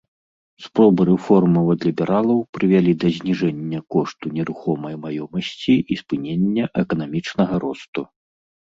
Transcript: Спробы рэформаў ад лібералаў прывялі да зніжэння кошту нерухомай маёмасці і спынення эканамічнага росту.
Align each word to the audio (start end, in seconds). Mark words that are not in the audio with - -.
Спробы 0.67 1.01
рэформаў 1.09 1.65
ад 1.73 1.81
лібералаў 1.87 2.39
прывялі 2.59 2.91
да 3.05 3.13
зніжэння 3.19 3.79
кошту 3.99 4.25
нерухомай 4.41 4.95
маёмасці 5.07 5.75
і 5.91 6.03
спынення 6.05 6.65
эканамічнага 6.87 7.55
росту. 7.69 8.01